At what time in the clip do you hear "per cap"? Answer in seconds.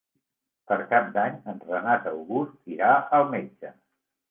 0.71-1.11